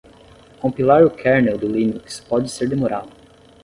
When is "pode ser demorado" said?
2.21-3.11